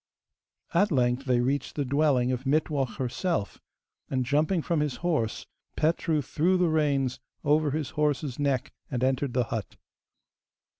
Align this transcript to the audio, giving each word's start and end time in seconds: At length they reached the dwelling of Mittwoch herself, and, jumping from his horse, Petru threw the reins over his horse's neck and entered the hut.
At 0.73 0.91
length 0.91 1.25
they 1.25 1.41
reached 1.41 1.75
the 1.75 1.85
dwelling 1.85 2.31
of 2.31 2.47
Mittwoch 2.47 2.97
herself, 2.97 3.59
and, 4.09 4.25
jumping 4.25 4.63
from 4.63 4.79
his 4.79 4.95
horse, 5.05 5.45
Petru 5.75 6.23
threw 6.23 6.57
the 6.57 6.69
reins 6.69 7.19
over 7.43 7.69
his 7.69 7.91
horse's 7.91 8.39
neck 8.39 8.73
and 8.89 9.03
entered 9.03 9.33
the 9.35 9.43
hut. 9.53 9.75